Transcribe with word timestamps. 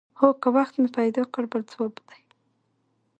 هو 0.19 0.29
که 0.41 0.47
وخت 0.57 0.73
مې 0.81 0.89
پیدا 0.97 1.23
کړ 1.33 1.43
بل 1.51 1.61
ځواب 1.71 1.93
دی. 2.09 2.21